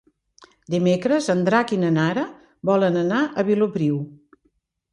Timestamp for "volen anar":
2.73-3.23